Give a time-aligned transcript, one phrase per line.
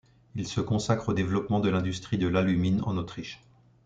[0.33, 3.43] Il se consacre au développement de l'industrie de l'alumine en Autriche.